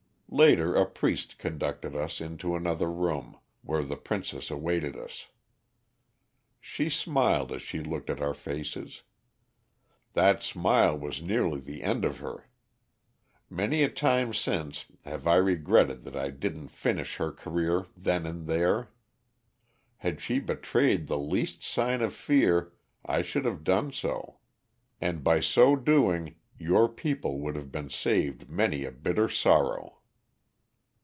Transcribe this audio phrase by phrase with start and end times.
[0.33, 5.27] Later a priest conducted us into another room, where the princess awaited us.
[6.61, 9.03] "She smiled as she looked at our faces.
[10.13, 12.47] That smile was nearly the end of her.
[13.49, 18.47] Many a time since have I regretted that I didn't finish her career then and
[18.47, 18.87] there.
[19.97, 22.71] Had she betrayed the least sign of fear
[23.05, 24.37] I should have done so.
[25.01, 29.97] And by so doing your people would have been saved many a bitter sorrow."